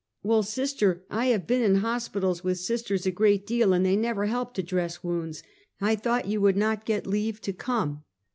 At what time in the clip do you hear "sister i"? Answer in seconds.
0.41-1.27